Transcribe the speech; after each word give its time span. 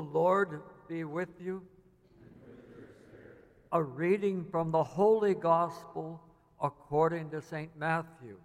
Lord 0.00 0.62
be 0.88 1.04
with 1.04 1.28
you. 1.40 1.62
A 3.72 3.82
reading 3.82 4.44
from 4.50 4.72
the 4.72 4.82
Holy 4.82 5.34
Gospel 5.34 6.20
according 6.60 7.30
to 7.30 7.40
St. 7.40 7.70
Matthew. 7.78 8.36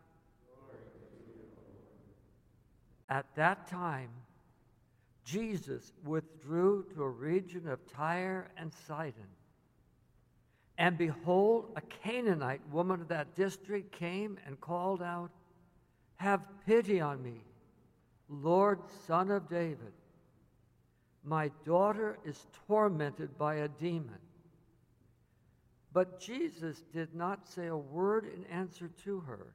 At 3.10 3.26
that 3.36 3.68
time, 3.68 4.10
Jesus 5.24 5.94
withdrew 6.04 6.86
to 6.94 7.04
a 7.04 7.10
region 7.10 7.68
of 7.68 7.80
Tyre 7.92 8.52
and 8.58 8.72
Sidon. 8.88 9.28
And 10.78 10.98
behold, 10.98 11.72
a 11.76 11.82
Canaanite 11.82 12.62
woman 12.72 13.02
of 13.02 13.08
that 13.08 13.36
district 13.36 13.92
came 13.92 14.38
and 14.46 14.60
called 14.60 15.02
out, 15.02 15.32
Have 16.18 16.42
pity 16.66 17.00
on 17.02 17.24
me, 17.24 17.42
Lord, 18.30 18.80
son 19.08 19.32
of 19.32 19.50
David. 19.50 19.94
My 21.26 21.50
daughter 21.66 22.20
is 22.24 22.46
tormented 22.68 23.38
by 23.38 23.56
a 23.56 23.68
demon. 23.68 24.20
But 25.92 26.20
Jesus 26.20 26.84
did 26.94 27.16
not 27.16 27.48
say 27.48 27.68
a 27.68 27.78
word 27.78 28.26
in 28.26 28.46
answer 28.46 28.90
to 29.06 29.22
her. 29.22 29.48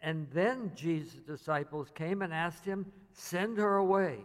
And 0.00 0.26
then 0.32 0.72
Jesus' 0.74 1.20
disciples 1.26 1.90
came 1.94 2.22
and 2.22 2.32
asked 2.32 2.64
him, 2.64 2.86
Send 3.12 3.58
her 3.58 3.76
away, 3.76 4.18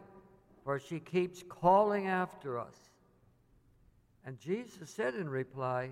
for 0.64 0.80
she 0.80 1.00
keeps 1.00 1.44
calling 1.48 2.08
after 2.08 2.58
us. 2.58 2.76
And 4.26 4.40
Jesus 4.40 4.90
said 4.90 5.14
in 5.16 5.30
reply, 5.30 5.92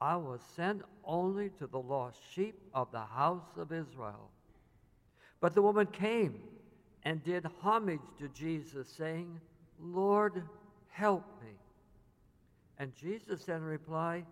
I 0.00 0.16
was 0.16 0.40
sent 0.54 0.82
only 1.04 1.50
to 1.58 1.66
the 1.66 1.78
lost 1.78 2.18
sheep 2.32 2.60
of 2.72 2.92
the 2.92 3.00
house 3.00 3.56
of 3.56 3.72
Israel. 3.72 4.30
But 5.40 5.54
the 5.54 5.62
woman 5.62 5.86
came 5.86 6.40
and 7.04 7.22
did 7.22 7.46
homage 7.60 8.00
to 8.18 8.28
Jesus, 8.28 8.88
saying, 8.88 9.40
Lord, 9.80 10.42
help 10.90 11.24
me. 11.42 11.50
And 12.78 12.94
Jesus 12.96 13.42
said 13.42 13.56
in 13.56 13.64
reply, 13.64 14.24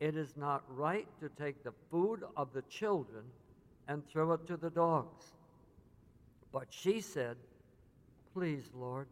It 0.00 0.16
is 0.16 0.36
not 0.36 0.62
right 0.68 1.08
to 1.20 1.28
take 1.42 1.64
the 1.64 1.72
food 1.90 2.22
of 2.36 2.52
the 2.52 2.62
children 2.62 3.24
and 3.88 4.06
throw 4.06 4.32
it 4.32 4.46
to 4.46 4.56
the 4.56 4.70
dogs. 4.70 5.24
But 6.52 6.66
she 6.70 7.00
said, 7.00 7.36
Please, 8.34 8.70
Lord, 8.74 9.08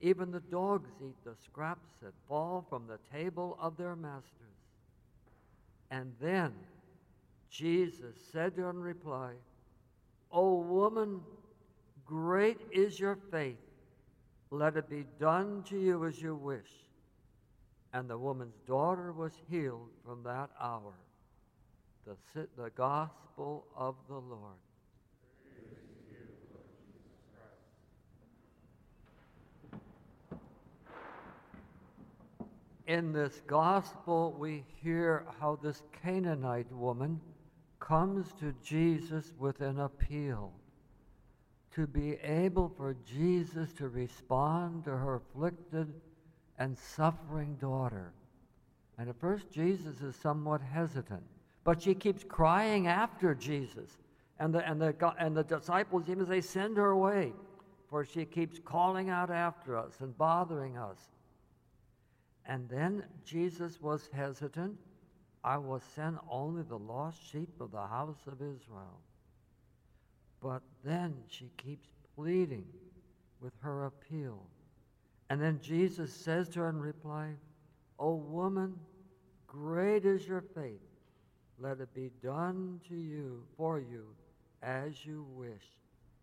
even 0.00 0.30
the 0.30 0.40
dogs 0.40 0.90
eat 1.02 1.16
the 1.24 1.34
scraps 1.44 1.90
that 2.02 2.12
fall 2.28 2.64
from 2.68 2.86
the 2.86 2.98
table 3.16 3.56
of 3.60 3.76
their 3.76 3.96
masters. 3.96 4.32
And 5.90 6.12
then 6.20 6.52
Jesus 7.50 8.16
said 8.32 8.56
to 8.56 8.62
her 8.62 8.70
in 8.70 8.80
reply, 8.80 9.32
O 10.32 10.56
woman, 10.56 11.20
great 12.36 12.60
is 12.70 13.00
your 13.00 13.16
faith. 13.30 13.56
Let 14.50 14.76
it 14.76 14.90
be 14.90 15.06
done 15.18 15.64
to 15.70 15.78
you 15.80 16.04
as 16.04 16.20
you 16.20 16.34
wish. 16.34 16.68
And 17.94 18.10
the 18.10 18.18
woman's 18.18 18.58
daughter 18.66 19.10
was 19.10 19.32
healed 19.48 19.88
from 20.04 20.22
that 20.24 20.50
hour. 20.60 20.92
The, 22.04 22.46
the 22.58 22.68
gospel 22.76 23.64
of 23.74 23.94
the 24.06 24.18
Lord. 24.18 24.60
in 32.86 33.14
this 33.14 33.40
gospel, 33.46 34.36
we 34.38 34.62
hear 34.82 35.24
how 35.40 35.58
this 35.62 35.82
Canaanite 36.02 36.70
woman 36.70 37.18
comes 37.80 38.26
to 38.40 38.54
Jesus 38.62 39.32
with 39.38 39.62
an 39.62 39.80
appeal 39.80 40.52
to 41.76 41.86
be 41.86 42.14
able 42.22 42.72
for 42.74 42.96
Jesus 43.04 43.70
to 43.74 43.88
respond 43.88 44.84
to 44.84 44.90
her 44.90 45.16
afflicted 45.16 45.92
and 46.58 46.76
suffering 46.78 47.54
daughter. 47.60 48.14
And 48.96 49.10
at 49.10 49.20
first, 49.20 49.50
Jesus 49.50 50.00
is 50.00 50.16
somewhat 50.16 50.62
hesitant, 50.62 51.22
but 51.64 51.82
she 51.82 51.94
keeps 51.94 52.24
crying 52.24 52.86
after 52.86 53.34
Jesus. 53.34 53.98
And 54.38 54.54
the, 54.54 54.66
and 54.66 54.80
the, 54.80 55.14
and 55.18 55.36
the 55.36 55.44
disciples 55.44 56.08
even 56.08 56.26
say, 56.26 56.40
Send 56.40 56.78
her 56.78 56.92
away, 56.92 57.34
for 57.90 58.06
she 58.06 58.24
keeps 58.24 58.58
calling 58.58 59.10
out 59.10 59.30
after 59.30 59.76
us 59.76 59.96
and 60.00 60.16
bothering 60.16 60.78
us. 60.78 60.98
And 62.46 62.66
then 62.70 63.04
Jesus 63.22 63.82
was 63.82 64.08
hesitant. 64.14 64.78
I 65.44 65.58
will 65.58 65.82
send 65.94 66.16
only 66.30 66.62
the 66.62 66.78
lost 66.78 67.20
sheep 67.30 67.60
of 67.60 67.70
the 67.70 67.86
house 67.86 68.20
of 68.26 68.40
Israel. 68.40 68.98
But 70.42 70.62
then 70.84 71.14
she 71.28 71.50
keeps 71.56 71.88
pleading 72.14 72.66
with 73.40 73.52
her 73.60 73.86
appeal. 73.86 74.42
And 75.28 75.40
then 75.40 75.60
Jesus 75.62 76.12
says 76.12 76.48
to 76.50 76.60
her 76.60 76.68
in 76.68 76.80
reply, 76.80 77.32
O 77.98 78.14
woman, 78.14 78.74
great 79.46 80.04
is 80.04 80.26
your 80.26 80.42
faith. 80.54 80.80
Let 81.58 81.80
it 81.80 81.92
be 81.94 82.10
done 82.22 82.80
to 82.88 82.94
you, 82.94 83.42
for 83.56 83.80
you, 83.80 84.06
as 84.62 85.04
you 85.04 85.26
wish. 85.34 85.64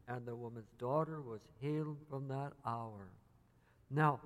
And 0.08 0.26
the 0.26 0.36
woman's 0.36 0.72
daughter 0.78 1.22
was 1.22 1.42
healed 1.60 1.98
from 2.10 2.28
that 2.28 2.54
hour. 2.66 3.10
Now, 3.90 4.20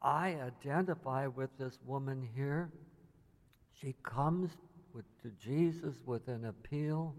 I 0.00 0.36
identify 0.36 1.26
with 1.26 1.50
this 1.58 1.78
woman 1.84 2.26
here. 2.34 2.70
She 3.80 3.94
comes 4.02 4.50
with, 4.94 5.04
to 5.22 5.30
Jesus 5.44 5.94
with 6.06 6.28
an 6.28 6.46
appeal 6.46 7.14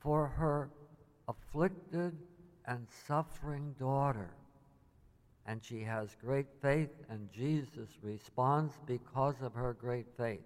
for 0.00 0.26
her 0.26 0.70
afflicted 1.28 2.16
and 2.66 2.86
suffering 3.06 3.74
daughter. 3.78 4.30
And 5.46 5.62
she 5.62 5.82
has 5.82 6.16
great 6.20 6.46
faith, 6.62 6.90
and 7.08 7.30
Jesus 7.32 7.88
responds 8.02 8.74
because 8.86 9.36
of 9.42 9.54
her 9.54 9.74
great 9.74 10.06
faith. 10.16 10.40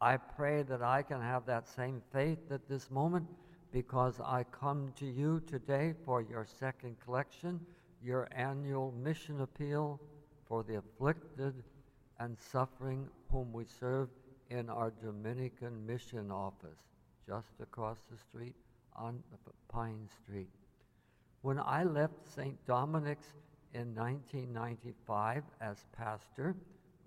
I 0.00 0.16
pray 0.16 0.62
that 0.64 0.82
I 0.82 1.02
can 1.02 1.20
have 1.20 1.46
that 1.46 1.68
same 1.68 2.02
faith 2.12 2.50
at 2.50 2.68
this 2.68 2.90
moment 2.90 3.26
because 3.72 4.20
I 4.20 4.44
come 4.44 4.92
to 4.96 5.06
you 5.06 5.42
today 5.46 5.94
for 6.04 6.22
your 6.22 6.46
second 6.46 6.96
collection, 7.04 7.60
your 8.02 8.28
annual 8.32 8.92
mission 9.02 9.40
appeal 9.40 10.00
for 10.46 10.62
the 10.62 10.76
afflicted 10.76 11.54
and 12.20 12.36
suffering 12.38 13.08
whom 13.30 13.52
we 13.52 13.64
serve 13.64 14.08
in 14.50 14.68
our 14.68 14.92
Dominican 15.02 15.84
mission 15.86 16.30
office 16.30 16.78
just 17.26 17.60
across 17.60 17.98
the 18.10 18.18
street 18.18 18.54
on 18.96 19.22
Pine 19.68 20.08
Street. 20.22 20.50
When 21.42 21.58
I 21.58 21.84
left 21.84 22.14
St. 22.34 22.56
Dominic's 22.66 23.26
in 23.74 23.94
1995 23.94 25.42
as 25.60 25.84
pastor, 25.96 26.54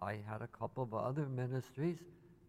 I 0.01 0.19
had 0.29 0.41
a 0.41 0.47
couple 0.47 0.83
of 0.83 0.93
other 0.93 1.25
ministries, 1.25 1.97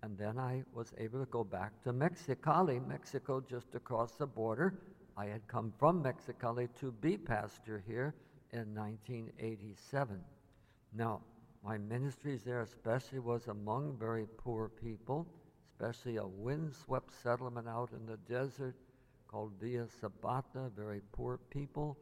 and 0.02 0.18
then 0.18 0.38
I 0.38 0.64
was 0.74 0.92
able 0.98 1.20
to 1.20 1.30
go 1.30 1.44
back 1.44 1.80
to 1.84 1.92
Mexicali, 1.92 2.86
Mexico, 2.86 3.40
just 3.40 3.74
across 3.74 4.12
the 4.12 4.26
border. 4.26 4.74
I 5.16 5.26
had 5.26 5.46
come 5.48 5.72
from 5.78 6.02
Mexicali 6.02 6.68
to 6.80 6.92
be 6.92 7.16
pastor 7.16 7.82
here 7.86 8.14
in 8.52 8.74
1987. 8.74 10.20
Now, 10.94 11.20
my 11.64 11.78
ministries 11.78 12.42
there 12.42 12.62
especially 12.62 13.18
was 13.18 13.48
among 13.48 13.96
very 13.98 14.26
poor 14.36 14.68
people, 14.68 15.26
especially 15.70 16.16
a 16.16 16.26
windswept 16.26 17.12
settlement 17.22 17.68
out 17.68 17.90
in 17.92 18.06
the 18.06 18.18
desert 18.32 18.74
called 19.28 19.52
Villa 19.60 19.86
Sabata, 19.86 20.70
very 20.76 21.00
poor 21.12 21.38
people. 21.50 21.96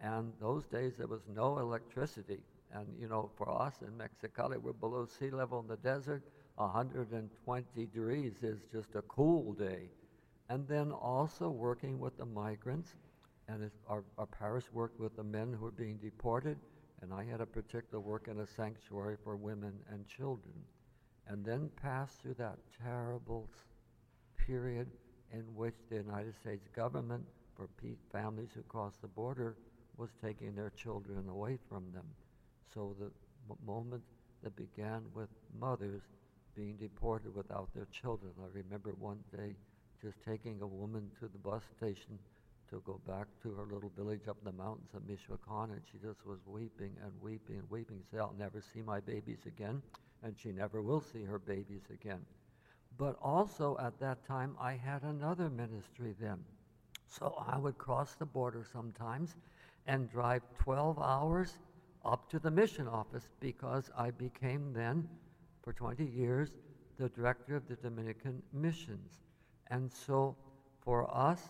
And 0.00 0.32
those 0.40 0.66
days 0.66 0.94
there 0.98 1.06
was 1.06 1.22
no 1.34 1.58
electricity. 1.58 2.40
And, 2.72 2.86
you 2.98 3.08
know, 3.08 3.30
for 3.36 3.50
us 3.50 3.74
in 3.82 3.92
Mexicali, 3.96 4.58
we're 4.58 4.72
below 4.72 5.06
sea 5.06 5.30
level 5.30 5.60
in 5.60 5.66
the 5.66 5.76
desert. 5.76 6.22
120 6.56 7.66
degrees 7.74 8.34
is 8.42 8.60
just 8.70 8.94
a 8.94 9.02
cool 9.02 9.52
day. 9.54 9.88
And 10.48 10.68
then 10.68 10.92
also 10.92 11.48
working 11.48 11.98
with 11.98 12.16
the 12.18 12.26
migrants. 12.26 12.94
And 13.48 13.70
our, 13.88 14.04
our 14.18 14.26
parish 14.26 14.64
worked 14.72 15.00
with 15.00 15.16
the 15.16 15.24
men 15.24 15.52
who 15.52 15.64
were 15.64 15.70
being 15.70 15.96
deported 15.96 16.58
and 17.02 17.12
I 17.12 17.24
had 17.24 17.40
a 17.40 17.46
particular 17.46 18.00
work 18.00 18.28
in 18.28 18.40
a 18.40 18.46
sanctuary 18.46 19.16
for 19.22 19.36
women 19.36 19.74
and 19.90 20.06
children, 20.06 20.54
and 21.28 21.44
then 21.44 21.70
passed 21.80 22.20
through 22.20 22.34
that 22.34 22.58
terrible 22.82 23.48
period 24.36 24.88
in 25.36 25.54
which 25.54 25.74
the 25.90 25.96
United 25.96 26.34
States 26.40 26.66
government, 26.74 27.24
for 27.56 27.68
families 28.10 28.48
who 28.54 28.62
crossed 28.62 29.00
the 29.02 29.08
border, 29.08 29.56
was 29.96 30.10
taking 30.22 30.54
their 30.54 30.70
children 30.70 31.28
away 31.28 31.58
from 31.68 31.84
them. 31.92 32.06
So 32.72 32.96
the 32.98 33.10
moment 33.64 34.02
that 34.42 34.56
began 34.56 35.02
with 35.14 35.28
mothers 35.58 36.02
being 36.54 36.76
deported 36.76 37.34
without 37.34 37.68
their 37.74 37.86
children. 37.92 38.32
I 38.40 38.48
remember 38.52 38.94
one 38.98 39.18
day 39.36 39.54
just 40.00 40.16
taking 40.24 40.60
a 40.62 40.66
woman 40.66 41.10
to 41.20 41.28
the 41.28 41.38
bus 41.38 41.62
station 41.76 42.18
to 42.70 42.82
go 42.84 43.00
back 43.06 43.26
to 43.42 43.52
her 43.54 43.64
little 43.64 43.92
village 43.96 44.26
up 44.28 44.36
in 44.40 44.44
the 44.44 44.62
mountains 44.62 44.90
of 44.94 45.06
Michoacan, 45.06 45.70
and 45.72 45.82
she 45.90 45.98
just 45.98 46.26
was 46.26 46.38
weeping 46.46 46.92
and 47.02 47.12
weeping 47.20 47.56
and 47.56 47.70
weeping. 47.70 48.00
Say, 48.10 48.18
I'll 48.18 48.34
never 48.38 48.62
see 48.74 48.82
my 48.82 49.00
babies 49.00 49.38
again, 49.46 49.82
and 50.22 50.34
she 50.36 50.50
never 50.50 50.82
will 50.82 51.00
see 51.12 51.22
her 51.22 51.38
babies 51.38 51.82
again. 51.92 52.20
But 52.98 53.16
also 53.22 53.76
at 53.80 53.98
that 54.00 54.26
time, 54.26 54.56
I 54.60 54.72
had 54.72 55.02
another 55.02 55.50
ministry 55.50 56.14
then. 56.20 56.38
So 57.06 57.34
I 57.46 57.58
would 57.58 57.78
cross 57.78 58.14
the 58.14 58.26
border 58.26 58.64
sometimes 58.72 59.36
and 59.86 60.10
drive 60.10 60.42
12 60.58 60.98
hours 60.98 61.58
up 62.04 62.28
to 62.30 62.38
the 62.38 62.50
mission 62.50 62.88
office 62.88 63.28
because 63.40 63.90
I 63.96 64.10
became 64.10 64.72
then, 64.72 65.08
for 65.62 65.72
20 65.72 66.04
years, 66.04 66.50
the 66.98 67.08
director 67.10 67.56
of 67.56 67.68
the 67.68 67.76
Dominican 67.76 68.42
missions. 68.52 69.20
And 69.68 69.90
so 69.92 70.36
for 70.80 71.14
us, 71.14 71.40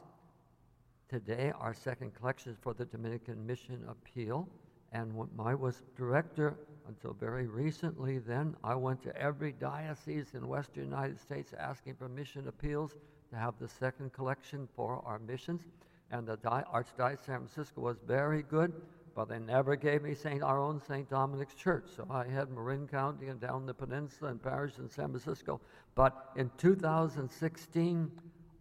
today, 1.09 1.53
our 1.59 1.75
second 1.75 2.15
collection 2.15 2.53
is 2.53 2.59
for 2.61 2.75
the 2.75 2.87
Dominican 2.87 3.47
Mission 3.47 3.85
Appeal. 3.89 4.49
And 4.93 5.15
when 5.15 5.29
I 5.39 5.55
was 5.55 5.83
director 5.97 6.57
until 6.89 7.13
very 7.15 7.47
recently, 7.47 8.19
then 8.19 8.57
I 8.63 8.75
went 8.75 9.03
to 9.03 9.17
every 9.17 9.53
diocese 9.53 10.35
in 10.35 10.47
Western 10.47 10.85
United 10.85 11.21
States 11.21 11.53
asking 11.59 11.95
for 11.97 12.09
mission 12.09 12.49
appeals 12.49 12.97
to 13.31 13.37
have 13.37 13.55
the 13.59 13.69
second 13.69 14.13
collection 14.13 14.69
for 14.75 15.03
our 15.05 15.19
missions. 15.19 15.63
And 16.11 16.27
the 16.27 16.37
Di- 16.37 16.65
Archdiocese 16.73 17.15
of 17.15 17.21
San 17.21 17.37
Francisco 17.39 17.81
was 17.81 17.97
very 18.07 18.43
good, 18.43 18.73
but 19.15 19.29
they 19.29 19.39
never 19.39 19.75
gave 19.75 20.03
me 20.03 20.15
Saint, 20.15 20.43
our 20.43 20.59
own 20.59 20.81
St. 20.81 21.09
Dominic's 21.09 21.55
Church. 21.55 21.87
So 21.97 22.07
I 22.11 22.27
had 22.27 22.51
Marin 22.51 22.87
County 22.87 23.29
and 23.29 23.41
down 23.41 23.67
the 23.67 23.75
peninsula 23.75 24.31
and 24.31 24.43
parish 24.43 24.79
in 24.79 24.89
San 24.89 25.09
Francisco. 25.09 25.61
But 25.95 26.31
in 26.37 26.51
2016, 26.59 28.11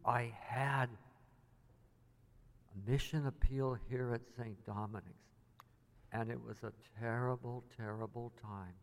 I 0.06 0.34
had 0.40 0.90
a 2.74 2.90
mission 2.90 3.28
appeal 3.28 3.78
here 3.90 4.14
at 4.14 4.22
St. 4.38 4.66
Dominic's. 4.66 5.25
And 6.12 6.30
it 6.32 6.40
was 6.42 6.58
a 6.64 6.72
terrible, 7.00 7.64
terrible 7.76 8.32
time. 8.42 8.74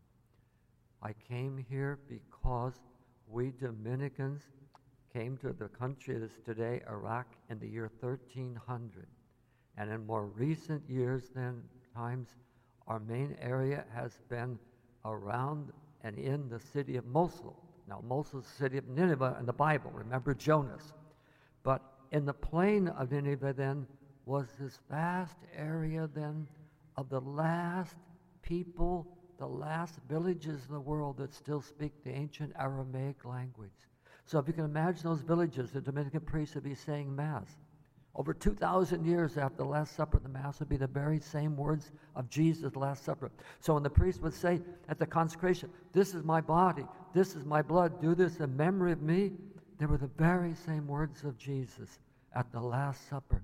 I 1.01 1.13
came 1.27 1.57
here 1.69 1.99
because 2.07 2.73
we 3.27 3.51
Dominicans 3.51 4.41
came 5.13 5.37
to 5.37 5.53
the 5.53 5.67
country 5.67 6.17
that 6.17 6.25
is 6.25 6.39
today 6.45 6.81
Iraq 6.87 7.27
in 7.49 7.59
the 7.59 7.67
year 7.67 7.91
1300. 7.99 9.07
And 9.77 9.91
in 9.91 10.05
more 10.05 10.27
recent 10.27 10.87
years 10.89 11.29
than 11.35 11.63
times, 11.95 12.29
our 12.87 12.99
main 12.99 13.35
area 13.41 13.85
has 13.93 14.19
been 14.29 14.59
around 15.05 15.71
and 16.03 16.17
in 16.17 16.49
the 16.49 16.59
city 16.59 16.97
of 16.97 17.05
Mosul. 17.05 17.57
Now, 17.87 18.01
Mosul 18.05 18.39
is 18.39 18.45
the 18.45 18.63
city 18.63 18.77
of 18.77 18.87
Nineveh 18.87 19.37
in 19.39 19.45
the 19.45 19.53
Bible. 19.53 19.91
Remember 19.93 20.33
Jonas. 20.33 20.93
But 21.63 21.81
in 22.11 22.25
the 22.25 22.33
plain 22.33 22.87
of 22.89 23.11
Nineveh 23.11 23.53
then 23.53 23.87
was 24.25 24.47
this 24.59 24.79
vast 24.89 25.37
area 25.55 26.09
then 26.13 26.47
of 26.95 27.09
the 27.09 27.21
last 27.21 27.95
people, 28.41 29.07
the 29.37 29.47
last 29.47 29.99
villages 30.07 30.65
in 30.67 30.73
the 30.73 30.79
world 30.79 31.17
that 31.17 31.33
still 31.33 31.61
speak 31.61 31.91
the 32.03 32.11
ancient 32.11 32.53
Aramaic 32.59 33.25
language. 33.25 33.71
So 34.25 34.39
if 34.39 34.47
you 34.47 34.53
can 34.53 34.65
imagine 34.65 35.03
those 35.03 35.21
villages, 35.21 35.71
the 35.71 35.81
Dominican 35.81 36.21
priests 36.21 36.55
would 36.55 36.63
be 36.63 36.75
saying 36.75 37.13
Mass. 37.13 37.47
Over 38.15 38.33
2,000 38.33 39.05
years 39.05 39.37
after 39.37 39.57
the 39.57 39.65
Last 39.65 39.95
Supper, 39.95 40.19
the 40.19 40.29
Mass 40.29 40.59
would 40.59 40.69
be 40.69 40.77
the 40.77 40.85
very 40.85 41.19
same 41.19 41.57
words 41.57 41.91
of 42.15 42.29
Jesus, 42.29 42.71
the 42.71 42.79
Last 42.79 43.03
Supper. 43.03 43.31
So 43.59 43.73
when 43.73 43.81
the 43.81 43.89
priest 43.89 44.21
would 44.21 44.35
say 44.35 44.61
at 44.87 44.99
the 44.99 45.05
consecration, 45.05 45.69
This 45.93 46.13
is 46.13 46.23
my 46.23 46.39
body, 46.39 46.85
this 47.13 47.35
is 47.35 47.43
my 47.43 47.63
blood, 47.63 47.99
do 48.01 48.13
this 48.13 48.37
in 48.37 48.55
memory 48.55 48.91
of 48.91 49.01
me, 49.01 49.31
they 49.79 49.87
were 49.87 49.97
the 49.97 50.11
very 50.17 50.53
same 50.53 50.87
words 50.87 51.23
of 51.23 51.37
Jesus 51.37 51.99
at 52.35 52.51
the 52.51 52.59
Last 52.59 53.09
Supper. 53.09 53.41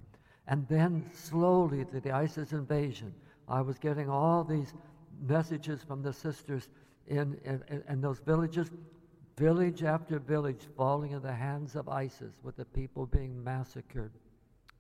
And 0.48 0.68
then 0.68 1.10
slowly, 1.14 1.84
through 1.84 2.02
the 2.02 2.12
ISIS 2.12 2.54
invasion, 2.54 3.14
I 3.50 3.62
was 3.62 3.80
getting 3.80 4.10
all 4.10 4.44
these 4.44 4.74
messages 5.22 5.84
from 5.84 6.02
the 6.02 6.14
sisters 6.14 6.70
in, 7.08 7.38
in, 7.44 7.84
in 7.90 8.02
those 8.02 8.20
villages 8.20 8.70
village 9.40 9.84
after 9.84 10.20
village 10.20 10.68
falling 10.76 11.12
in 11.12 11.22
the 11.22 11.34
hands 11.34 11.76
of 11.78 11.88
ISIS, 11.88 12.34
with 12.44 12.58
the 12.58 12.66
people 12.66 13.06
being 13.06 13.42
massacred. 13.42 14.12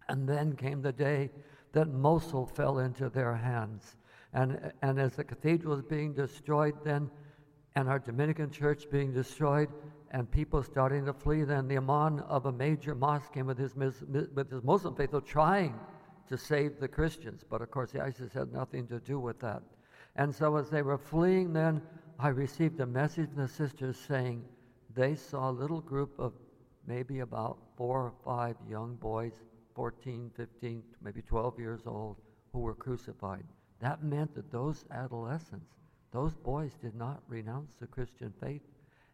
And 0.09 0.27
then 0.27 0.55
came 0.55 0.81
the 0.81 0.91
day 0.91 1.31
that 1.71 1.87
Mosul 1.87 2.45
fell 2.45 2.79
into 2.79 3.09
their 3.09 3.33
hands. 3.33 3.95
And, 4.33 4.73
and 4.81 4.99
as 4.99 5.13
the 5.15 5.23
cathedral 5.23 5.75
was 5.75 5.83
being 5.83 6.13
destroyed, 6.13 6.75
then, 6.83 7.09
and 7.75 7.87
our 7.87 7.99
Dominican 7.99 8.51
church 8.51 8.89
being 8.91 9.13
destroyed, 9.13 9.69
and 10.11 10.29
people 10.29 10.61
starting 10.61 11.05
to 11.05 11.13
flee, 11.13 11.43
then 11.43 11.67
the 11.67 11.77
imam 11.77 12.19
of 12.27 12.45
a 12.45 12.51
major 12.51 12.95
mosque 12.95 13.33
came 13.33 13.45
with 13.45 13.57
his, 13.57 13.75
with 13.75 14.51
his 14.51 14.63
Muslim 14.63 14.93
faithful 14.93 15.21
trying 15.21 15.79
to 16.29 16.37
save 16.37 16.79
the 16.79 16.87
Christians. 16.87 17.43
But 17.47 17.61
of 17.61 17.71
course, 17.71 17.91
the 17.91 18.01
ISIS 18.01 18.31
had 18.33 18.53
nothing 18.53 18.87
to 18.87 18.99
do 18.99 19.19
with 19.19 19.39
that. 19.41 19.61
And 20.15 20.33
so 20.33 20.55
as 20.55 20.69
they 20.69 20.81
were 20.81 20.97
fleeing, 20.97 21.53
then 21.53 21.81
I 22.19 22.29
received 22.29 22.79
a 22.79 22.85
message 22.85 23.29
from 23.29 23.41
the 23.41 23.47
sisters 23.47 23.97
saying 23.97 24.43
they 24.95 25.15
saw 25.15 25.49
a 25.49 25.51
little 25.51 25.81
group 25.81 26.13
of 26.19 26.33
maybe 26.87 27.19
about 27.19 27.57
four 27.77 27.99
or 28.05 28.13
five 28.23 28.55
young 28.67 28.95
boys, 28.95 29.33
14, 29.75 30.31
15, 30.35 30.83
maybe 31.01 31.21
12 31.21 31.59
years 31.59 31.81
old, 31.85 32.17
who 32.51 32.59
were 32.59 32.75
crucified. 32.75 33.43
That 33.79 34.03
meant 34.03 34.35
that 34.35 34.51
those 34.51 34.85
adolescents, 34.91 35.71
those 36.11 36.35
boys 36.35 36.73
did 36.81 36.95
not 36.95 37.21
renounce 37.27 37.75
the 37.79 37.87
Christian 37.87 38.33
faith. 38.41 38.61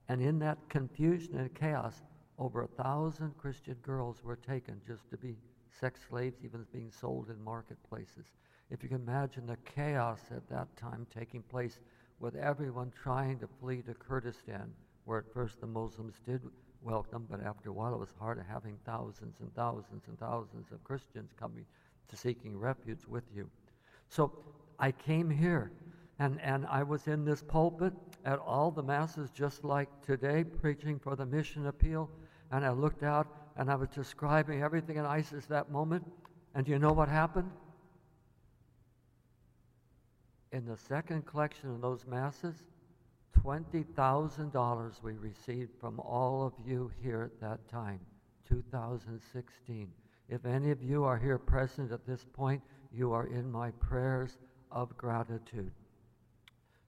And 0.07 0.21
in 0.21 0.39
that 0.39 0.57
confusion 0.69 1.38
and 1.38 1.53
chaos, 1.53 2.01
over 2.37 2.63
a 2.63 2.67
thousand 2.67 3.37
Christian 3.37 3.75
girls 3.81 4.23
were 4.23 4.35
taken 4.35 4.81
just 4.87 5.09
to 5.09 5.17
be 5.17 5.37
sex 5.79 5.99
slaves, 6.09 6.37
even 6.43 6.65
being 6.71 6.91
sold 6.91 7.29
in 7.29 7.43
marketplaces. 7.43 8.25
If 8.69 8.83
you 8.83 8.89
can 8.89 9.01
imagine 9.01 9.45
the 9.45 9.57
chaos 9.57 10.19
at 10.31 10.47
that 10.49 10.75
time 10.75 11.05
taking 11.13 11.43
place 11.43 11.79
with 12.19 12.35
everyone 12.35 12.91
trying 12.91 13.39
to 13.39 13.47
flee 13.59 13.81
to 13.83 13.93
Kurdistan, 13.93 14.71
where 15.05 15.19
at 15.19 15.33
first 15.33 15.59
the 15.59 15.67
Muslims 15.67 16.15
did 16.25 16.41
welcome, 16.81 17.27
but 17.29 17.43
after 17.43 17.69
a 17.69 17.73
while 17.73 17.93
it 17.93 17.99
was 17.99 18.13
hard 18.19 18.43
having 18.47 18.77
thousands 18.85 19.39
and 19.39 19.53
thousands 19.55 20.03
and 20.07 20.19
thousands 20.19 20.71
of 20.71 20.83
Christians 20.83 21.31
coming 21.39 21.65
to 22.07 22.15
seeking 22.15 22.57
refuge 22.57 23.05
with 23.07 23.23
you. 23.35 23.49
So 24.09 24.31
I 24.79 24.91
came 24.91 25.29
here 25.29 25.71
and, 26.19 26.39
and 26.41 26.65
I 26.67 26.83
was 26.83 27.07
in 27.07 27.25
this 27.25 27.43
pulpit 27.43 27.93
at 28.23 28.39
all 28.39 28.71
the 28.71 28.83
masses 28.83 29.29
just 29.31 29.63
like 29.63 29.89
today, 30.01 30.43
preaching 30.43 30.99
for 30.99 31.15
the 31.15 31.25
mission 31.25 31.67
appeal. 31.67 32.09
And 32.51 32.65
I 32.65 32.71
looked 32.71 33.03
out 33.03 33.27
and 33.57 33.69
I 33.69 33.75
was 33.75 33.89
describing 33.89 34.62
everything 34.62 34.97
in 34.97 35.06
ISIS 35.06 35.45
that 35.47 35.71
moment. 35.71 36.06
And 36.53 36.65
do 36.65 36.71
you 36.71 36.80
know 36.80 36.94
what 36.94 37.09
happened? 37.09 37.50
In 40.51 40.65
the 40.65 40.77
second 40.77 41.25
collection 41.25 41.69
of 41.69 41.81
those 41.81 42.06
masses, 42.07 42.56
$20,000 43.38 45.03
we 45.03 45.13
received 45.13 45.71
from 45.80 46.00
all 46.00 46.46
of 46.46 46.53
you 46.65 46.91
here 47.01 47.24
at 47.24 47.41
that 47.41 47.67
time, 47.67 48.00
2016. 48.48 49.91
If 50.29 50.46
any 50.46 50.72
of 50.72 50.81
you 50.81 51.03
are 51.03 51.17
here 51.17 51.38
present 51.38 51.91
at 51.91 52.08
this 52.08 52.25
point, 52.34 52.62
you 52.91 53.12
are 53.12 53.27
in 53.27 53.51
my 53.51 53.72
prayers 53.72 54.38
of 54.72 54.96
gratitude. 54.98 55.72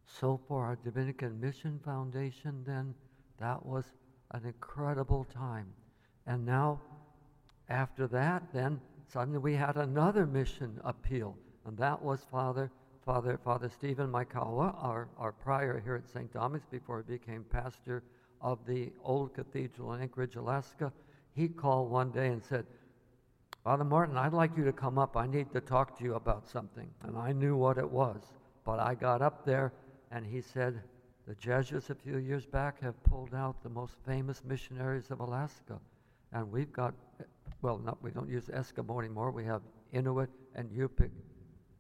So, 0.06 0.40
for 0.48 0.66
our 0.66 0.78
Dominican 0.78 1.40
Mission 1.40 1.80
Foundation, 1.84 2.64
then, 2.66 2.96
that 3.40 3.64
was 3.66 3.84
an 4.32 4.46
incredible 4.46 5.26
time. 5.26 5.68
And 6.26 6.46
now, 6.46 6.82
after 7.70 8.08
that, 8.08 8.44
then, 8.54 8.82
suddenly 9.08 9.40
we 9.40 9.54
had 9.54 9.78
another 9.78 10.26
mission 10.26 10.80
appeal, 10.84 11.38
and 11.66 11.78
that 11.78 12.02
was 12.02 12.26
Father 12.32 12.72
Father, 13.08 13.40
Father 13.42 13.70
Stephen 13.70 14.12
Maekawa, 14.12 14.76
our, 14.84 15.08
our 15.18 15.32
prior 15.32 15.80
here 15.80 15.96
at 15.96 16.10
St. 16.10 16.30
Thomas 16.34 16.62
before 16.70 17.06
he 17.08 17.14
became 17.14 17.46
pastor 17.46 18.04
of 18.42 18.60
the 18.68 18.92
old 19.02 19.34
cathedral 19.34 19.94
in 19.94 20.02
Anchorage, 20.02 20.36
Alaska, 20.36 20.92
he 21.34 21.48
called 21.48 21.90
one 21.90 22.12
day 22.12 22.28
and 22.28 22.44
said, 22.44 22.66
Father 23.64 23.86
Martin, 23.86 24.18
I'd 24.18 24.34
like 24.34 24.58
you 24.58 24.66
to 24.66 24.74
come 24.74 24.98
up. 24.98 25.16
I 25.16 25.26
need 25.26 25.54
to 25.54 25.62
talk 25.62 25.98
to 25.98 26.04
you 26.04 26.16
about 26.16 26.46
something. 26.46 26.90
And 27.04 27.18
I 27.18 27.32
knew 27.32 27.56
what 27.56 27.78
it 27.78 27.90
was. 27.90 28.22
But 28.66 28.80
I 28.82 28.94
got 28.94 29.22
up 29.22 29.46
there 29.46 29.72
and 30.12 30.26
he 30.26 30.42
said, 30.42 30.82
The 31.28 31.36
Jesuits 31.36 31.90
a 31.90 31.96
few 31.96 32.18
years 32.20 32.46
back 32.46 32.80
have 32.82 33.02
pulled 33.04 33.36
out 33.36 33.62
the 33.62 33.70
most 33.70 33.96
famous 34.06 34.42
missionaries 34.46 35.12
of 35.12 35.20
Alaska. 35.20 35.78
And 36.32 36.50
we've 36.50 36.72
got, 36.72 36.94
well, 37.62 37.80
not, 37.80 38.02
we 38.02 38.12
don't 38.12 38.30
use 38.30 38.46
Eskimo 38.46 39.00
anymore. 39.00 39.32
We 39.32 39.44
have 39.44 39.62
Inuit 39.92 40.30
and 40.56 40.70
Yupik 40.70 41.12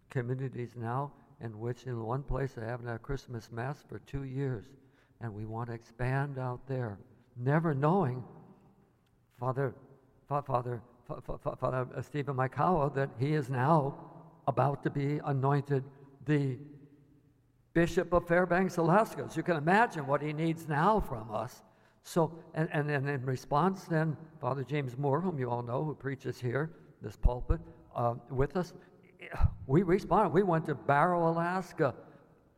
communities 0.09 0.71
now 0.75 1.13
in 1.41 1.57
which 1.59 1.83
in 1.83 2.03
one 2.03 2.23
place 2.23 2.53
they 2.53 2.65
haven't 2.65 2.87
had 2.87 2.95
a 2.95 2.99
Christmas 2.99 3.49
Mass 3.49 3.77
for 3.87 3.99
two 3.99 4.23
years. 4.23 4.65
And 5.21 5.33
we 5.33 5.45
want 5.45 5.69
to 5.69 5.73
expand 5.73 6.37
out 6.37 6.67
there, 6.67 6.99
never 7.37 7.73
knowing, 7.73 8.25
Father, 9.39 9.73
Father, 10.27 10.81
Father 11.59 11.87
uh, 11.95 12.01
Stephen 12.01 12.35
Maekawa, 12.35 12.93
that 12.95 13.11
he 13.17 13.33
is 13.33 13.49
now 13.49 13.95
about 14.45 14.83
to 14.83 14.89
be 14.89 15.21
anointed 15.23 15.85
the 16.25 16.57
Bishop 17.77 18.11
of 18.11 18.27
Fairbanks, 18.27 18.77
Alaska. 18.77 19.27
So 19.29 19.37
you 19.37 19.43
can 19.43 19.55
imagine 19.55 20.07
what 20.07 20.19
he 20.19 20.33
needs 20.33 20.67
now 20.67 20.99
from 20.99 21.29
us. 21.29 21.61
So, 22.01 22.33
and, 22.55 22.67
and, 22.73 22.89
and 22.89 23.07
in 23.07 23.23
response, 23.23 23.83
then, 23.83 24.17
Father 24.41 24.63
James 24.63 24.97
Moore, 24.97 25.21
whom 25.21 25.37
you 25.37 25.51
all 25.51 25.61
know, 25.61 25.83
who 25.83 25.93
preaches 25.93 26.39
here, 26.39 26.71
this 27.03 27.15
pulpit, 27.15 27.59
uh, 27.95 28.15
with 28.31 28.57
us, 28.57 28.73
we 29.67 29.83
responded. 29.83 30.33
We 30.33 30.41
went 30.41 30.65
to 30.65 30.73
Barrow, 30.73 31.29
Alaska, 31.29 31.93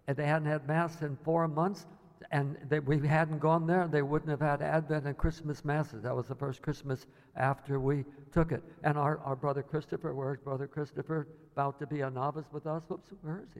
and 0.07 0.15
they 0.15 0.25
hadn't 0.25 0.47
had 0.47 0.65
Mass 0.65 1.01
in 1.01 1.17
four 1.25 1.49
months, 1.49 1.85
and 2.31 2.55
they, 2.69 2.79
we 2.79 3.05
hadn't 3.05 3.39
gone 3.39 3.67
there. 3.67 3.89
They 3.89 4.03
wouldn't 4.03 4.31
have 4.31 4.39
had 4.39 4.61
Advent 4.61 5.05
and 5.05 5.17
Christmas 5.17 5.65
Masses. 5.65 6.01
That 6.01 6.15
was 6.15 6.27
the 6.27 6.35
first 6.35 6.61
Christmas 6.61 7.07
after 7.35 7.81
we 7.81 8.05
took 8.31 8.53
it. 8.53 8.63
And 8.85 8.97
our, 8.97 9.19
our 9.25 9.35
brother 9.35 9.63
Christopher, 9.63 10.13
where's 10.13 10.39
Brother 10.39 10.65
Christopher? 10.65 11.27
About 11.51 11.77
to 11.79 11.87
be 11.87 11.99
a 11.99 12.09
novice 12.09 12.45
with 12.53 12.65
us. 12.65 12.83
Whoops, 12.87 13.09
where 13.21 13.43
is 13.45 13.49
he? 13.53 13.59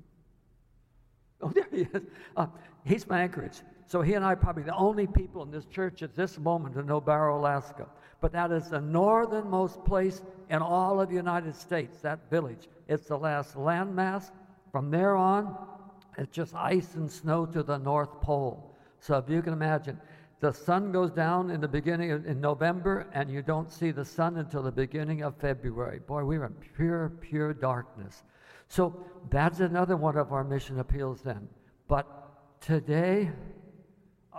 Oh, 1.42 1.50
there 1.50 1.68
he 1.72 1.88
is. 1.94 2.04
Uh, 2.36 2.48
he's 2.84 3.06
from 3.06 3.16
Anchorage. 3.16 3.62
So 3.86 4.02
he 4.02 4.14
and 4.14 4.26
I 4.26 4.34
are 4.34 4.36
probably 4.36 4.64
the 4.64 4.76
only 4.76 5.08
people 5.08 5.42
in 5.42 5.52
this 5.52 5.66
church 5.66 6.04
at 6.04 6.16
this 6.16 6.38
moment 6.38 6.76
to 6.76 6.84
know 6.84 7.00
Barrow, 7.00 7.40
Alaska. 7.40 7.88
But 8.22 8.34
that 8.34 8.52
is 8.52 8.70
the 8.70 8.82
northernmost 8.82 9.84
place 9.86 10.22
in 10.50 10.62
all 10.62 11.00
of 11.00 11.10
the 11.10 11.16
United 11.16 11.56
States, 11.56 12.02
that 12.02 12.30
village. 12.30 12.68
It's 12.88 13.08
the 13.08 13.18
last 13.18 13.56
landmass. 13.56 14.32
From 14.72 14.92
there 14.92 15.16
on, 15.16 15.56
it's 16.18 16.36
just 16.36 16.54
ice 16.56 16.96
and 16.96 17.10
snow 17.10 17.46
to 17.48 17.64
the 17.64 17.78
North 17.78 18.22
Pole. 18.22 18.76
So 19.00 19.18
if 19.18 19.30
you 19.30 19.42
can 19.42 19.54
imagine, 19.54 20.00
the 20.42 20.52
sun 20.54 20.92
goes 20.92 21.12
down 21.12 21.50
in 21.50 21.60
the 21.60 21.68
beginning 21.68 22.12
of, 22.12 22.26
in 22.26 22.40
November, 22.40 23.08
and 23.14 23.30
you 23.30 23.42
don't 23.42 23.72
see 23.72 23.92
the 23.92 24.06
sun 24.06 24.38
until 24.38 24.62
the 24.62 24.72
beginning 24.72 25.22
of 25.22 25.36
February. 25.38 26.00
Boy, 26.00 26.24
we 26.24 26.38
were 26.38 26.46
in 26.46 26.54
pure, 26.76 27.10
pure 27.22 27.54
darkness. 27.54 28.24
So 28.70 29.04
that's 29.30 29.60
another 29.60 29.98
one 29.98 30.16
of 30.16 30.32
our 30.32 30.44
mission 30.44 30.80
appeals 30.80 31.22
then. 31.22 31.50
But 31.88 32.08
today, 32.62 33.32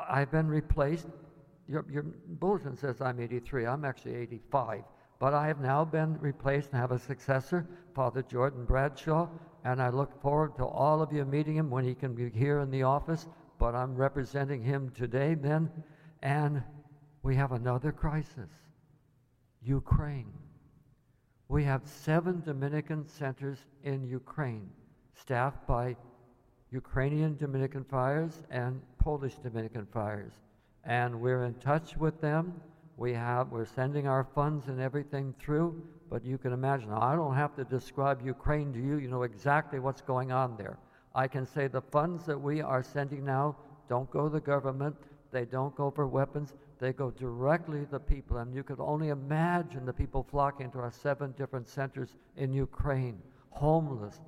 I've 0.09 0.31
been 0.31 0.49
replaced. 0.49 1.07
Your, 1.69 1.85
your 1.91 2.05
bulletin 2.05 2.77
says 2.77 3.01
I'm 3.01 3.21
83. 3.21 3.67
I'm 3.67 3.85
actually 3.85 4.15
85. 4.15 4.85
But 5.19 5.35
I 5.35 5.49
have 5.49 5.61
now 5.61 5.85
been 5.85 6.19
replaced 6.21 6.71
and 6.71 6.81
have 6.81 6.93
a 6.93 6.99
successor, 6.99 7.67
Father 7.95 8.23
Jordan 8.23 8.65
Bradshaw, 8.65 9.29
and 9.65 9.83
I 9.83 9.91
look 9.91 10.23
forward 10.23 10.57
to 10.57 10.65
all 10.65 11.03
of 11.03 11.13
you 11.13 11.25
meeting 11.27 11.57
him 11.57 11.69
when 11.69 11.85
he 11.85 11.95
can 11.95 12.15
be 12.15 12.31
here 12.31 12.61
in 12.61 12.71
the 12.71 12.85
office. 12.85 13.27
But 13.59 13.75
I'm 13.75 13.95
representing 13.95 14.63
him 14.63 14.91
today 14.97 15.35
then, 15.35 15.71
and 16.23 16.63
we 17.23 17.37
have 17.37 17.53
another 17.53 17.93
crisis 17.93 18.49
Ukraine. 19.63 20.33
We 21.51 21.65
have 21.65 21.83
seven 21.85 22.43
Dominican 22.47 23.09
centers 23.09 23.59
in 23.83 24.05
Ukraine, 24.05 24.71
staffed 25.15 25.67
by 25.67 25.97
Ukrainian 26.71 27.37
Dominican 27.39 27.83
friars 27.83 28.45
and 28.53 28.81
Polish 29.01 29.35
Dominican 29.43 29.85
friars. 29.87 30.31
And 30.85 31.21
we're 31.21 31.43
in 31.47 31.55
touch 31.55 31.97
with 31.97 32.21
them. 32.21 32.55
We 32.97 33.13
have, 33.15 33.51
we're 33.51 33.65
sending 33.65 34.07
our 34.07 34.23
funds 34.33 34.69
and 34.69 34.81
everything 34.81 35.35
through, 35.41 35.83
but 36.09 36.25
you 36.25 36.39
can 36.39 36.53
imagine, 36.53 36.93
I 36.93 37.17
don't 37.17 37.35
have 37.35 37.57
to 37.57 37.65
describe 37.65 38.25
Ukraine 38.25 38.73
to 38.73 38.79
you. 38.79 38.99
You 38.99 39.09
know 39.09 39.25
exactly 39.25 39.81
what's 39.81 40.03
going 40.03 40.31
on 40.31 40.57
there. 40.57 40.79
I 41.17 41.27
can 41.27 41.45
say 41.45 41.67
the 41.67 41.83
funds 41.83 42.27
that 42.27 42.41
we 42.41 42.63
are 42.63 42.85
sending 42.85 43.25
now 43.25 43.57
don't 43.89 44.09
go 44.13 44.29
to 44.29 44.33
the 44.33 44.41
government, 44.41 44.95
they 45.33 45.47
don't 45.47 45.75
go 45.75 45.91
for 45.91 46.07
weapons, 46.07 46.55
they 46.81 46.93
go 46.93 47.11
directly 47.11 47.81
to 47.85 47.91
the 47.91 48.01
people. 48.01 48.39
And 48.39 48.55
you 48.55 48.63
could 48.63 48.81
only 48.81 49.11
imagine 49.11 49.85
the 49.85 49.93
people 49.93 50.27
flocking 50.29 50.71
to 50.73 50.79
our 50.79 50.91
seven 50.91 51.33
different 51.37 51.69
centers 51.69 52.17
in 52.37 52.53
Ukraine 52.53 53.23
homeless, 53.51 54.21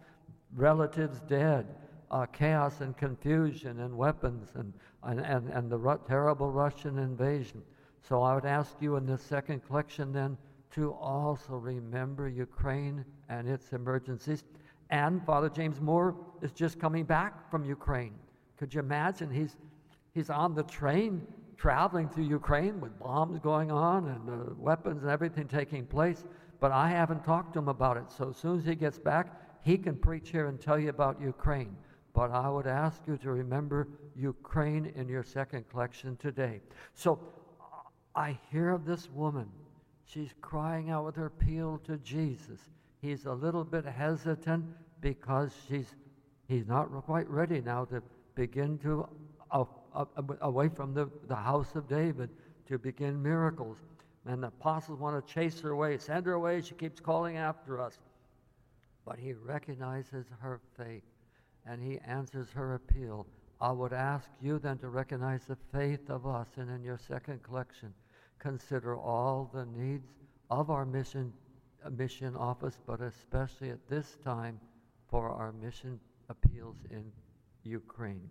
relatives 0.54 1.20
dead, 1.20 1.66
uh, 2.10 2.26
chaos 2.26 2.80
and 2.80 2.96
confusion 2.96 3.80
and 3.80 3.96
weapons 3.96 4.50
and, 4.54 4.72
and, 5.04 5.20
and, 5.20 5.48
and 5.48 5.70
the 5.70 5.78
ru- 5.78 6.00
terrible 6.06 6.50
Russian 6.50 6.98
invasion. 6.98 7.62
So 8.02 8.22
I 8.22 8.34
would 8.34 8.44
ask 8.44 8.74
you 8.80 8.96
in 8.96 9.06
this 9.06 9.22
second 9.22 9.64
collection 9.66 10.12
then 10.12 10.36
to 10.72 10.92
also 10.92 11.54
remember 11.54 12.28
Ukraine 12.28 13.04
and 13.28 13.48
its 13.48 13.72
emergencies. 13.72 14.44
And 14.90 15.24
Father 15.24 15.48
James 15.48 15.80
Moore 15.80 16.14
is 16.42 16.52
just 16.52 16.78
coming 16.78 17.04
back 17.04 17.50
from 17.50 17.64
Ukraine. 17.64 18.14
Could 18.58 18.74
you 18.74 18.80
imagine? 18.80 19.30
He's, 19.30 19.56
he's 20.12 20.28
on 20.28 20.54
the 20.54 20.64
train 20.64 21.26
traveling 21.62 22.08
through 22.08 22.24
Ukraine 22.24 22.80
with 22.80 22.98
bombs 22.98 23.38
going 23.38 23.70
on 23.70 24.08
and 24.08 24.28
uh, 24.28 24.52
weapons 24.58 25.02
and 25.02 25.12
everything 25.12 25.46
taking 25.46 25.86
place. 25.86 26.24
But 26.58 26.72
I 26.72 26.88
haven't 26.88 27.24
talked 27.24 27.52
to 27.52 27.60
him 27.60 27.68
about 27.68 27.96
it. 27.96 28.10
So 28.10 28.30
as 28.30 28.36
soon 28.36 28.58
as 28.58 28.64
he 28.64 28.74
gets 28.74 28.98
back, 28.98 29.28
he 29.62 29.78
can 29.78 29.94
preach 29.94 30.30
here 30.30 30.48
and 30.48 30.60
tell 30.60 30.76
you 30.76 30.88
about 30.88 31.20
Ukraine. 31.20 31.76
But 32.14 32.32
I 32.32 32.48
would 32.48 32.66
ask 32.66 33.00
you 33.06 33.16
to 33.18 33.30
remember 33.30 33.86
Ukraine 34.16 34.92
in 34.96 35.08
your 35.08 35.22
second 35.22 35.68
collection 35.70 36.16
today. 36.16 36.60
So 36.94 37.20
I 38.16 38.36
hear 38.50 38.70
of 38.70 38.84
this 38.84 39.08
woman. 39.08 39.48
She's 40.04 40.34
crying 40.40 40.90
out 40.90 41.04
with 41.04 41.14
her 41.14 41.26
appeal 41.26 41.80
to 41.84 41.96
Jesus. 41.98 42.58
He's 43.00 43.26
a 43.26 43.32
little 43.32 43.62
bit 43.62 43.84
hesitant 43.84 44.64
because 45.00 45.52
she's, 45.68 45.94
he's 46.48 46.66
not 46.66 46.86
quite 47.06 47.30
ready 47.30 47.60
now 47.60 47.84
to 47.84 48.02
begin 48.34 48.78
to, 48.78 49.08
uh, 49.52 49.64
away 50.40 50.68
from 50.68 50.94
the, 50.94 51.08
the 51.28 51.36
house 51.36 51.74
of 51.74 51.88
David, 51.88 52.30
to 52.66 52.78
begin 52.78 53.22
miracles. 53.22 53.78
And 54.26 54.42
the 54.42 54.48
apostles 54.48 55.00
want 55.00 55.26
to 55.26 55.32
chase 55.32 55.60
her 55.60 55.70
away, 55.70 55.98
send 55.98 56.26
her 56.26 56.32
away. 56.32 56.60
She 56.62 56.74
keeps 56.74 57.00
calling 57.00 57.36
after 57.36 57.80
us. 57.80 57.98
But 59.04 59.18
he 59.18 59.32
recognizes 59.32 60.26
her 60.40 60.60
faith 60.76 61.02
and 61.66 61.82
he 61.82 61.98
answers 62.06 62.50
her 62.50 62.74
appeal. 62.74 63.26
I 63.60 63.70
would 63.70 63.92
ask 63.92 64.28
you 64.40 64.58
then 64.58 64.78
to 64.78 64.88
recognize 64.88 65.44
the 65.44 65.56
faith 65.72 66.10
of 66.10 66.26
us, 66.26 66.48
and 66.56 66.68
in 66.68 66.82
your 66.82 66.98
second 66.98 67.42
collection, 67.44 67.94
consider 68.40 68.96
all 68.96 69.48
the 69.54 69.66
needs 69.66 70.08
of 70.50 70.70
our 70.70 70.84
mission, 70.84 71.32
uh, 71.84 71.90
mission 71.90 72.34
office, 72.34 72.78
but 72.86 73.00
especially 73.00 73.70
at 73.70 73.88
this 73.88 74.16
time 74.24 74.58
for 75.08 75.30
our 75.30 75.52
mission 75.52 76.00
appeals 76.28 76.76
in 76.90 77.04
Ukraine. 77.62 78.28